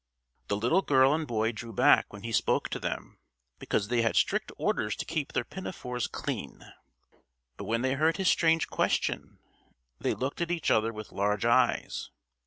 The 0.47 0.57
little 0.57 0.81
girl 0.81 1.13
and 1.13 1.27
boy 1.27 1.51
drew 1.51 1.71
back 1.73 2.11
when 2.11 2.23
he 2.23 2.31
spoke 2.31 2.69
to 2.69 2.79
them, 2.79 3.19
because 3.59 3.87
they 3.89 4.01
had 4.01 4.15
strict 4.15 4.51
orders 4.57 4.95
to 4.95 5.05
keep 5.05 5.33
their 5.33 5.43
pinafores 5.43 6.07
clean. 6.07 6.63
But 7.55 7.65
when 7.65 7.83
they 7.83 7.93
heard 7.93 8.17
his 8.17 8.27
strange 8.27 8.67
question, 8.67 9.37
they 9.99 10.15
looked 10.15 10.41
at 10.41 10.49
each 10.49 10.71
other 10.71 10.91
with 10.91 11.11
large 11.11 11.45
eyes. 11.45 12.09